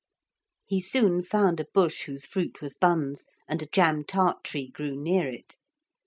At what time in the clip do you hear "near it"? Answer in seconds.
4.95-5.57